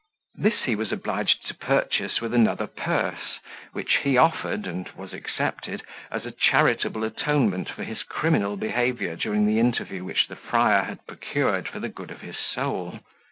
This 0.33 0.63
he 0.65 0.75
was 0.75 0.91
obliged 0.91 1.47
to 1.47 1.53
purchase 1.53 2.21
with 2.21 2.33
another 2.33 2.65
purse, 2.65 3.37
which 3.71 3.97
he 3.97 4.17
offered, 4.17 4.65
and 4.65 4.89
was 4.95 5.13
accepted, 5.13 5.83
as 6.09 6.25
a 6.25 6.31
charitable 6.31 7.03
atonement 7.03 7.69
for 7.69 7.83
his 7.83 8.01
criminal 8.01 8.57
behaviour 8.57 9.15
during 9.15 9.45
the 9.45 9.59
interview 9.59 10.03
which 10.03 10.27
the 10.27 10.35
friar 10.35 10.85
had 10.85 11.05
procured 11.05 11.67
for 11.67 11.79
the 11.79 11.87
good 11.87 12.09
of 12.09 12.21
his 12.21 12.37
soul. 12.39 13.01